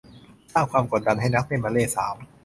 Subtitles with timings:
[0.53, 2.13] สร้างความกดดันให้นักเต้นบัลเลต์สาว